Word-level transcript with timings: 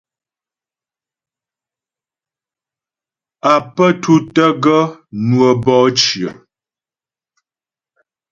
Á 3.51 3.53
pə́ 3.75 3.89
tútə́ 4.01 4.49
gaə́ 4.63 4.83
ŋwə́ 5.29 5.51
bɔ'ɔ 5.63 5.87
cyə. 6.01 6.29